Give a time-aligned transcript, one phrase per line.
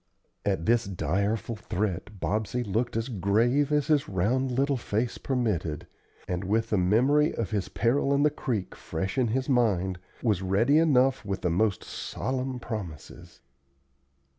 [0.47, 5.85] At this direful threat Bobsey looked as grave as his round little face permitted,
[6.27, 10.79] and, with the memory of his peril in the creek fresh in mind, was ready
[10.79, 13.41] enough with the most solemn promises.